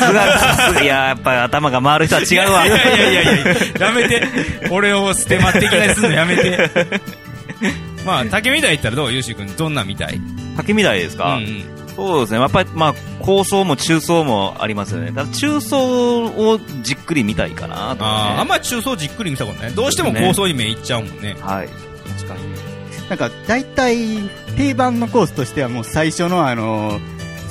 [0.82, 2.66] いや、やっぱり頭が回る人は違うわ。
[2.66, 4.22] いやいやいやいややめて。
[4.70, 6.70] 俺をステマ的なにすんのやめて。
[8.06, 10.20] まあ、竹みたい言ったらどうゆうし君、どんなみたい？
[10.56, 11.64] 竹みたいですか、うんうん。
[11.96, 12.40] そうですね。
[12.40, 15.12] やっぱり、まあ、高層も中層もありますよね。
[15.12, 18.48] ただ、中層をじっくり見たいかなとあかあ、あねん。
[18.48, 19.72] まり中層じっくり見たことない。
[19.74, 21.36] どうしても高層に目いっちゃうもんね。
[21.40, 21.68] はい。
[22.18, 22.40] 確かに。
[23.10, 23.96] なんか、大体、
[24.56, 27.00] 定番のコースとしてはもう最初のあの、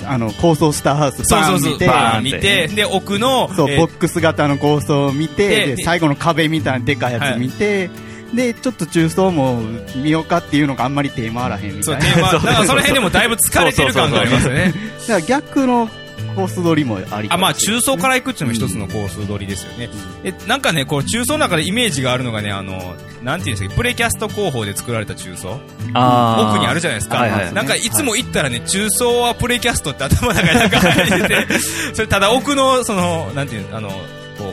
[0.07, 1.79] あの、高層スターハウスそうそうそう。
[1.79, 7.89] バーン見て、バーン見て、で、奥の、そう、えーボックス型の構想を見て、でで、最後の壁みたいなでかいやつ見て、
[8.33, 9.61] で、ちょっと中層も
[9.95, 12.05] 見ようかっていうのがあんまり手回らへんみたそう、いな。
[12.05, 14.73] テーマ、だからその辺でもだいぶ疲れてる感がありますよね。
[15.01, 15.89] だから逆の
[16.35, 19.89] コース取りもありあ、まあ、中層から行くっていうのも一つのコース取りですよね。
[20.23, 25.59] え、なんかね、こう、中層の中でイメージがあるのがね、あの、なんていうんですか、プレキャスト工法で作られた中層？
[25.93, 26.49] あー。
[26.51, 27.17] 奥にあるじゃないですか。
[27.17, 27.53] はいはい。
[27.53, 31.59] なんかいつも行ったらね、中層はプレキャストって頭の中になんか入ってて、
[31.93, 33.89] それただ奥の、その、なんていうの、あの、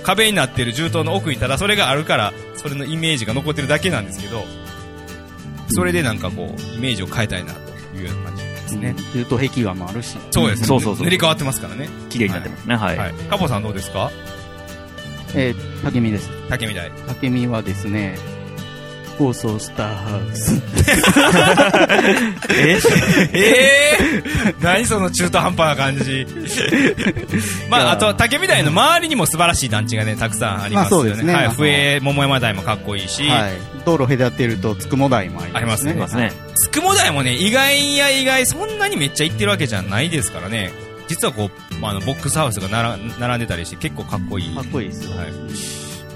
[0.06, 4.44] 壁になってる銃刀の奥にただそれがあるから、それのイメージが残ってるだけなんですけど、
[5.70, 8.94] それでなんかこう、イメージを変えたいなというような感じですね。
[9.12, 10.16] 中途壁画もあるし。
[10.30, 10.68] そうですね。
[10.68, 11.88] そうそうそう塗り替わってますからね。
[12.08, 12.76] 綺麗になってますね。
[12.76, 12.96] はい。
[12.96, 13.12] はい。
[13.28, 14.12] カポさんどうですか？
[15.34, 16.30] えー、竹見です。
[16.48, 16.92] 竹みたい。
[17.08, 18.16] 竹見はですね、
[19.18, 20.62] 高層スターハウス。
[22.52, 22.78] え？
[23.32, 26.26] ええー、何その中途半端な感じ。
[27.68, 31.08] まあ、あと、竹みたいの周りにも素晴らしい団地がね、たくさんありますよね。
[31.08, 31.48] まあそうですねはい。
[31.48, 33.52] 笛、桃山台もかっこいいし、はい。
[33.84, 35.92] 道路隔てると、つくも台もありますね。
[35.92, 36.54] ありますねいますね。
[36.54, 40.72] つくも台もね、意外や意外、そんなにめっちゃ行ってるわけじゃないですからね。
[41.08, 44.54] 実はこう、まあ、あの、ボックスハウスがなら並んでたりして、結構かっこいい。
[44.54, 45.16] かっこいいですよ。
[45.16, 45.26] はい。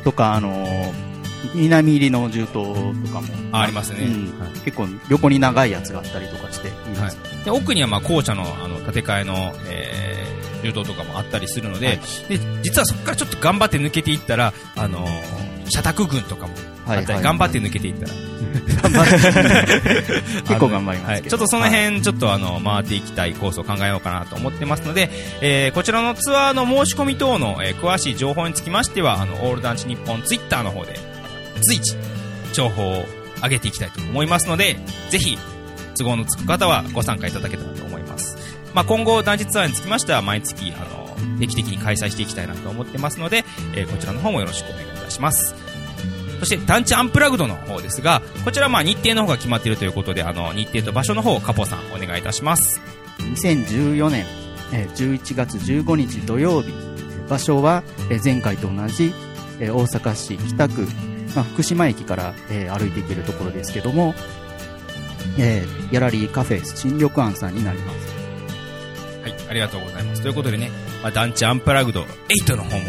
[0.05, 1.10] とか、あのー
[1.55, 2.73] 南入りの銃刀と
[3.13, 3.29] かも。
[3.53, 4.05] あありますね。
[4.05, 4.41] うん。
[4.41, 4.51] はい。
[4.65, 7.01] 結構横に長いやつがあったりとかしていいです。
[7.01, 7.45] はい。
[7.45, 11.97] で奥にはまあ紅茶のあの建て替えの、えー、柔道とかもあったりするので,、はい。
[11.97, 16.55] で実はそこからちょっと頑張って抜けていったら、あのー社宅群とかも
[16.87, 18.13] あったり、はいはい頑張って抜けていったら。
[20.43, 21.07] 結構頑張りますけど。
[21.13, 30.99] はい、ちょっとその辺、ちょっとあの回っていきたいコースを考えようかなと思ってますので、えーこちらのツアーの申し込み等の、えー詳しい情報につきましてはあのオールダンチ日本ツイッターの方で
[31.61, 31.97] 随時
[32.53, 33.05] 情報を
[33.43, 34.77] 上げていきたいと思いますので
[35.11, 35.39] ぜひ
[35.97, 38.37] 都合のつく方はご参加いただけたらと思います。
[38.75, 43.45] まあ、今後、団地ツアーにつきましては、毎月、あの、定期的に開催していきたいなと思ってますので、
[43.75, 45.55] えーこちらの方もよろしくお願いいたします。
[46.39, 52.81] そして、団地アンプラグドの方ですが、こちらまあ日程の方が決まっているということで、あの、日程と場所の方をカポさんお願いいたします。
[53.19, 54.25] 2014年、
[54.73, 56.73] えー11月15日土曜日、
[57.29, 59.13] 場所は、えー前回と同じ、
[59.59, 60.87] え大阪市北区、
[61.35, 64.15] まあ、福島駅から、えー歩いていけるところですけども、
[65.39, 68.11] えーギャラリーカフェ新緑庵さんになります。
[69.23, 70.23] はい、ありがとうございます。
[70.23, 70.71] ということでね、
[71.03, 72.03] まあ、団地アンプラグド
[72.47, 72.87] 8の方も、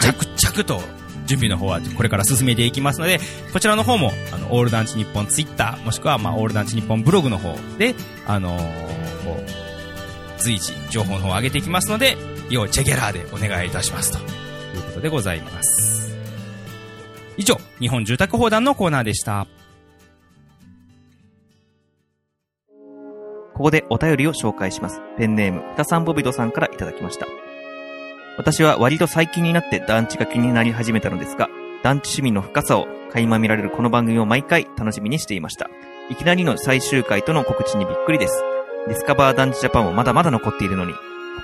[0.00, 0.80] 着々と、
[1.26, 3.20] 準備の方はこれから進めていきますので、
[3.52, 7.94] こちらの方も、あの、オール団地日本ツイッター、もしくは、まあ、オール団地日本ブログの方で、
[8.26, 8.98] あのー
[10.38, 12.16] 随時情報の方を上げていきますので、
[12.48, 15.87] 要チェゲラーでお願いいたしますということでございます。
[17.38, 19.46] 以上、日本住宅砲弾のコーナーでした。
[23.54, 25.00] ここでお便りを紹介します。
[25.16, 27.28] ペンネーム、ふたさんぼびどさんからいただきました。
[28.38, 31.48] 私は割と最近になって団地が気になり始めたのですが、
[31.84, 35.70] 団地趣味の深さを垣間見られるこの番組を毎回楽しみにしていました。
[36.10, 38.42] いきなりの最終回との告知にびっくりです。
[38.88, 40.98] ディスカバー団地ジャパンもまだまだ残っているのに、こ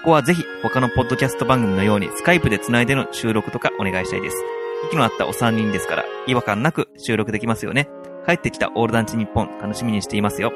[0.07, 4.37] こはぜひ他のポッドキャスト番組のようにスカイプで繋いでの収録とかお願いしたいです。
[4.87, 7.89] 息の合ったお三人ですから、違和感なく収録できますよね。
[8.27, 10.53] 帰ってきたオール団地日本楽しみにしていますよ。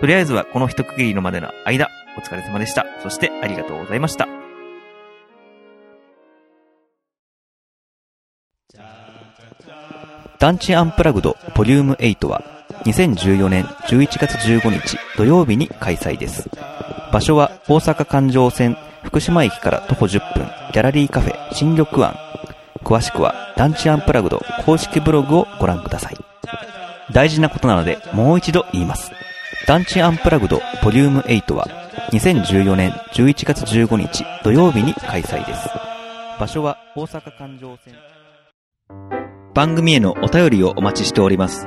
[0.00, 2.86] とりあえずはこの一区切りのまでの間、お疲れ様でした。
[3.02, 4.28] そしてありがとうございました。
[10.38, 12.42] 団地アンプラグドボリューム8は
[12.84, 16.48] 2014年11月15日土曜日に開催です。
[17.12, 22.29] 場所は大阪環状線福島駅から徒歩10分ギャラリーカフェ新緑庵。
[22.82, 26.16] 詳しくは団地アンプラグド公式ブログをご覧ください。
[27.12, 29.12] 大事なことなのでもう一度言います。
[29.66, 31.66] 団地アンプラグドボリューム8は
[32.12, 35.68] 2014年11月15日土曜日に開催です。
[36.38, 37.94] 場所は大阪環状線。
[39.54, 41.66] 番組へのお便りをお待ちしております。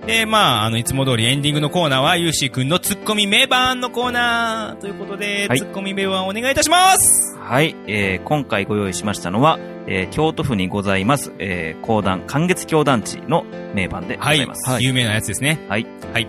[0.09, 13.45] で、まあ、あの、いつも通りエンディングのコーナーは、ゆうしーくんのツッコミ名盤のコーナーということで、はいツッコミ名盤お願いいたしますはい、えー、今回ご用意しましたのは、えー、京都府にございます、えー、講談、寒月京団地の
[13.75, 14.67] 名盤でござはいいます。。
[14.67, 15.59] はい有名なやつですね。
[15.69, 15.85] はい。
[16.11, 16.27] はい。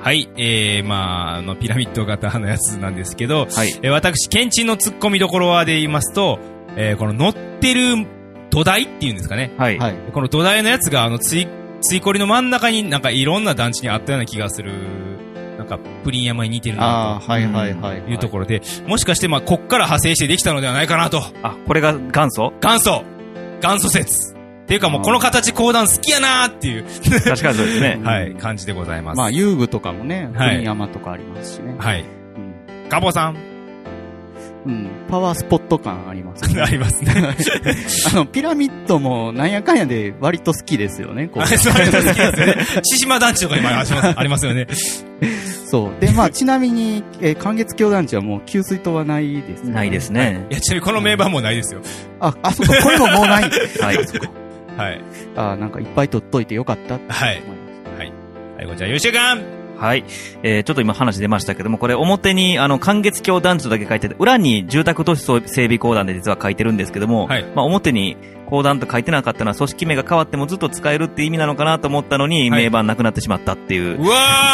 [0.00, 0.28] はい。
[0.36, 3.78] えー、まあ、あの、ピラミッド型のやつなんですけど、はい。
[3.82, 6.38] えー私、ケンチンのツッコミどころはで言いますと、
[6.76, 8.06] えー、この乗ってる
[8.50, 9.52] 土台っていうんですかね。
[9.56, 9.78] はい。
[9.78, 9.94] はい。
[10.12, 11.46] この土台のやつが、あの、つい、
[11.82, 14.72] ついこりの真ん中になんかいろんな団地にあったような気がする、
[15.58, 18.02] なんか、プリン山に似てるあなあ、はいはいはい。
[18.02, 21.22] というところで、もしかして、まあ、こっから派生してできたのではないかなと。
[21.42, 22.52] あ、これが元祖？
[22.60, 23.04] 元祖
[23.60, 28.00] 元祖説っていうかもうこの形講談好きやなーっていう、確かにそうですね。
[28.02, 29.18] はい、感じでございます。
[29.18, 31.74] まあ、遊具とかもね、はい国山とかありますしね。
[31.78, 32.00] はい。
[32.00, 32.08] うん
[32.88, 33.51] ガボさん
[34.64, 34.88] うん。
[35.08, 36.60] パワースポット感ありますね。
[36.62, 37.12] ありますね。
[38.12, 42.54] あの、ピラミッドもなんやかんやで割と好きですよね、こうあれ、そういうの好きですよね。
[42.84, 44.66] 獅島団地とか今ありますありますよね。
[45.66, 46.00] そう。
[46.00, 49.72] で、まあ、ちなみに、えー、寒月教団地はもう給水塔はないですね。
[49.72, 50.54] ないですねい。
[50.54, 51.80] や、ちなみにこの名盤もないですよ。
[52.20, 53.44] あ、あ、そうか、これももうない。
[53.44, 53.48] は
[53.92, 53.96] い。
[54.76, 55.00] はい。
[55.36, 57.42] あ、なんかいっぱい取っといてよかったって思いはい。
[57.42, 58.12] まはい。
[58.58, 60.04] はい、こんにちは、ゆうしゅうかんはい。
[60.44, 67.44] えー、ちょっと今話出ましたけども、これ表に、あの、寒月橋団地とだけ書いてて、裏に住宅都市整備公団で実は書いてるんですけども、はい。
[67.56, 68.16] まあ表に
[68.48, 72.64] 公団と書いてなかったのは組織名が変わってもずっと使えるって意味なのかなと思ったのに、はい。
[72.64, 74.04] 名盤なくなってしまったっていう、う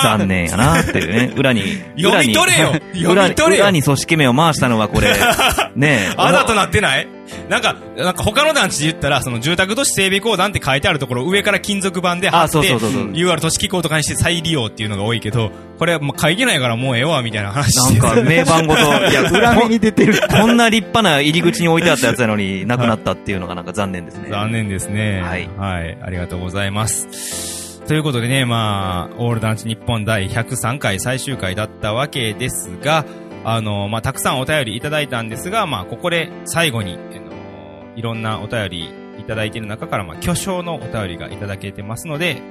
[0.02, 1.62] 残念やなっていうね、裏に、
[2.00, 2.72] 読み取れよ。
[2.94, 3.64] 読裏にみ取れよ。
[3.64, 5.08] 裏に組織名を回したのはこれ、
[5.76, 6.14] ねえ。
[6.16, 7.17] あだとなってない？
[7.48, 12.58] なんか、なんか他の団地で言ったら、その住宅都市整備公団って書いてあるところ上から金属板で貼あ、って。
[12.58, 20.20] UR 都市機構とかにして再利用っていうのが多いけど、これもう書いてないからもうええわ、みたいな話なんか名盤ごと、 いや、裏目に出てる。
[20.30, 24.28] こんな立派な入り口に置いてあったやつなのに、なくなったっていうのがなんか残念ですね。
[24.30, 25.22] 残念ですね。
[25.22, 25.98] はいはい。
[26.02, 27.48] ありがとうございます。
[27.88, 33.06] ということでね、まあ、オール団地日本第103回最終回だったわけですが、
[33.50, 42.42] あの、まあ、たくさんお便りいただいたんですが、まあ、ここで最後に、あの、いろんなお便りいただいている中から、まあ、巨匠のお便りがいただけてますので、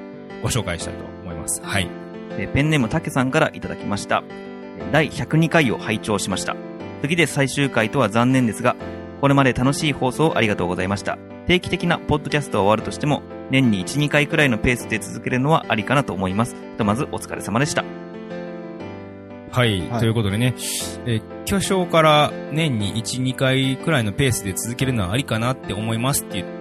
[0.41, 1.61] ご紹介したいと思います。
[1.63, 1.87] はい。
[2.31, 4.23] えーペンネームたけさんからいただきました。
[4.91, 6.55] 第102回を拝聴しました。
[7.03, 8.75] 次で最終回とは残念ですが、
[9.21, 11.19] これまで楽しい放送ありがとうございました。
[11.45, 16.55] 定期的なポッドキャストは終わるとしても、年に1、2回くらいのペースで続けるのはありかなと思います。
[16.55, 18.06] ひとまずお疲れ様でした。
[19.51, 19.79] はい。
[19.89, 20.53] はいということでね、
[21.05, 26.57] えー巨匠から年に1、2回くらいのペースで続けるのはありかなって思いますっていう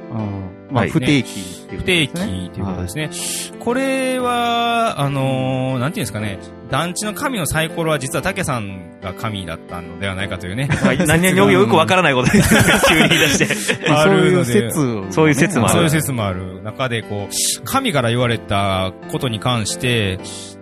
[0.71, 2.51] まあ、はい不定期っていう不定期ことですね。
[2.53, 3.59] ということですね。
[3.59, 6.39] これは、あのーなんていうんですかね、
[6.71, 10.69] 団地の神のサイコロは実は竹さんが神だったのではないかというね。
[10.83, 12.41] はい、何々よくわからないことで
[12.89, 13.89] 急に言い出して。
[13.89, 20.19] まあ、そういう説をね、そういう説もあるそういう説もある中で、こう、神から言われたことに関して、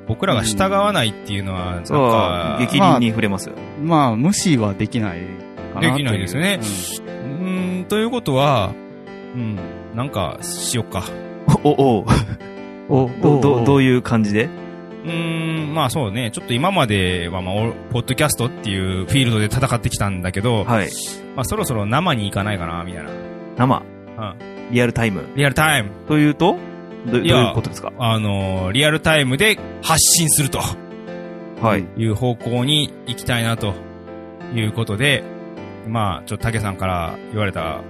[0.06, 3.54] 僕らが従わないっていうのは、なんそうか、、激鱗に触れますよ。
[3.82, 5.20] まあ、無視はできない
[5.72, 8.72] かなできないですよねうーん、ということは、
[9.34, 9.58] うん、
[9.94, 11.04] なんか、しよっか。
[11.62, 12.06] お、お、うん
[12.88, 14.44] お、ど、ど、どういいう感じで？
[14.44, 20.90] うーん、まあそうね、ちょっと今までは、まあ、おポッドキャストっていうフィールドで戦ってきたんだけど、はい。
[21.34, 23.10] まあそろそろ生に行かないかな、みたいな。
[23.56, 23.82] 生？
[24.18, 24.34] うん。
[24.70, 25.24] リアルタイム？
[25.34, 25.90] リアルタイム。
[26.06, 26.56] というと？
[27.06, 27.92] どどういいやうことですか？
[27.98, 30.60] あのーリアルタイムで発信すると
[31.60, 31.84] はい。
[31.96, 33.74] いう方向に行きたいなと
[34.54, 35.22] いうことで、
[35.88, 37.80] まあ、ちょっと竹さんから言われた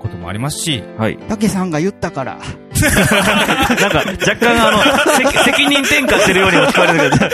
[0.00, 1.18] こともありますし、はい。
[1.28, 2.38] 竹さんが言ったから。
[2.38, 4.78] なんか、若干あの、
[5.14, 7.26] 責 責任転嫁してるようにも聞こえるけど、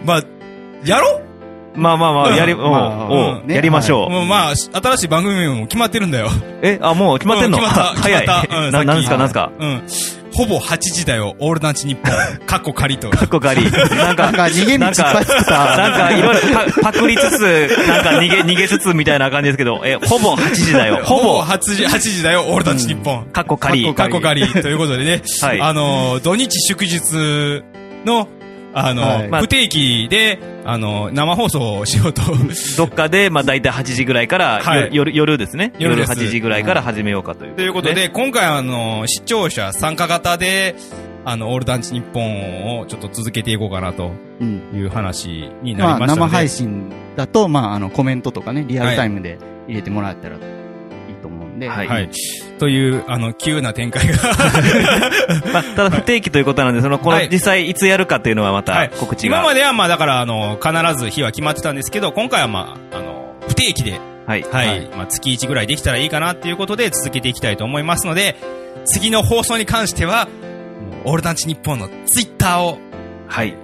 [0.06, 0.22] まあ、
[0.84, 1.22] やろう
[1.78, 4.10] まあまあまあ、やり、うおうねやりましょう。
[4.10, 6.28] もうまあ、新しい番組名も決まってるんだよ。
[6.62, 7.58] え、あ、もう決まってんの？
[7.58, 7.94] うん決まった。
[8.02, 8.26] 早い。
[8.72, 9.50] な、なんですか、なんですか？
[9.58, 9.82] うん。
[10.34, 12.12] ほぼ8時だよ、オールナンチ日本。
[12.46, 13.10] かっこ仮と。
[13.10, 13.62] かっこ仮。
[13.64, 15.76] なんか、なんか逃げ道いっぱい作った。
[15.76, 16.40] なんか、いろいろ
[16.82, 21.00] パパクりつつ、なんか逃げ、 逃げつつみたいな感じですけど、え、ほぼ8時だよ。
[21.02, 23.24] ほぼ、8時、8時だよ、オールナンチ日本。
[23.32, 23.92] かっこ仮。
[23.94, 25.22] かっこ仮ということでね。
[25.42, 27.62] はいあの、土日祝日
[28.06, 28.28] の、
[28.72, 32.22] あの、はい不定期で、あの、生放送をしようと。
[32.76, 35.72] どっかで、まあ大体8時ぐらいから、はいよ夜、夜ですね。
[35.78, 37.54] 夜夜です8時ぐらいから始めようかという。
[37.54, 40.76] ということで、今回あの、視聴者参加型で、
[41.24, 44.62] あの、オールダンチ日本をちょっと続けていこうかなとうん。
[44.74, 46.20] いう話になまあ、りましたので。
[46.20, 50.57] 生配信だと、まあ、あの、コメントとかね、リアルタイムで入れてもらったらと
[51.58, 51.68] んで。
[51.68, 52.10] はいはい。
[52.58, 54.14] という、あの、急な展開が。
[55.52, 59.36] まあ、ただ不定期ということなので、その、このはい実際いつやるかっていうのはまはたい告知が。
[59.36, 64.42] 今まではまあだから、あの、必ず日は決まってたんですけど、今回はまあ、あの、不定期で、はい。
[64.50, 68.36] はい、はいまあ月1ぐらいできたらいいかなっていうことで続けていきたいと思いますので、
[68.84, 70.28] 次の放送に関しては、
[71.04, 72.78] オールダンチ日本のツイッターを、
[73.26, 73.54] はい。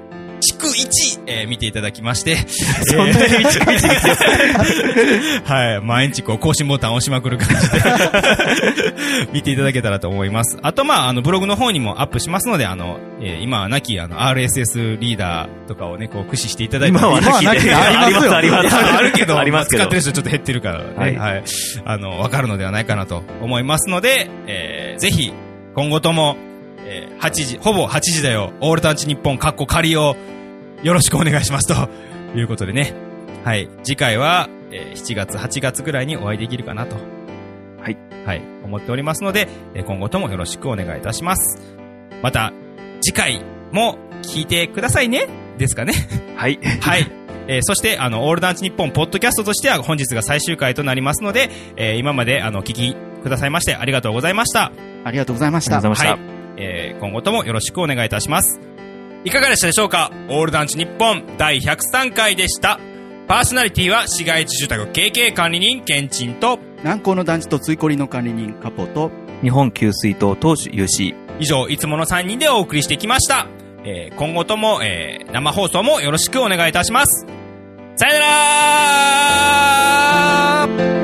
[0.53, 2.37] 逐1、えー見ていただきまして、
[2.87, 4.15] そんなに逐一ですよ。
[5.45, 5.81] はい。
[5.81, 7.81] 毎日こう更新ボタンを押しまくる感じで
[9.33, 10.59] 見ていただけたらと思います。
[10.63, 16.99] あと、まあ、あの、ブログの方にもアップしますので、あの、えー今はなき、あの、RSS リーダーとかをね、こう、駆使していただいて。
[16.99, 19.95] 今はなきありますよあります、あるけど、あります使って。
[19.97, 21.17] る人ちょっと減ってるからね。
[21.19, 21.25] は。
[21.25, 21.43] はいい
[21.85, 25.33] あの、わかるのではないかなと思いますので、えーぜひ、
[25.75, 26.37] 今後とも、
[26.87, 30.17] えー8時、ほぼ8時だよ、オールタンチ日本、カッコ仮を、
[30.85, 31.67] よろしくお願いします。
[31.67, 31.89] と
[32.39, 32.93] いうことでね。
[33.43, 33.69] はい。
[33.83, 36.97] 次回は、えー7月、8月ぐらいにお会いできるかなと。
[37.81, 37.97] はい。
[38.27, 38.43] はい。
[38.63, 41.59] 思っておりますので、えー今後ともよろしくお願いいたします。
[42.23, 42.53] また、
[43.01, 45.27] 次回も聞いてくださいね。
[45.59, 45.95] ですかね。
[46.37, 46.59] はい。
[46.81, 47.11] はい。
[47.49, 54.71] えーそして、あの、オールダンチ日本ポッドキャストとしては本日が最終回となりますので、えー今まで、あの、聞きくださいましてありがとうございました。
[55.05, 55.91] ありがとうございましたありがとう。
[55.93, 56.35] ございましはい。
[56.59, 58.61] えー今後ともよろしくお願いいたします。
[59.25, 60.11] いかがでしたでしょうか？
[60.29, 62.79] オールダンチ日本第103回でした。
[63.27, 69.43] パーソナリティは市街地住宅経営管理人、ケンチンと、南高の団地と追こりの管理人、カポと、た。
[69.43, 71.15] 日本給水塔投手 UC。
[71.41, 73.47] 以上、いつもの3人でお送りしてきました。
[73.87, 77.27] えー今後とも、えー生放送もよろしくお願いいたします。
[77.97, 78.19] さよな
[80.69, 81.04] ら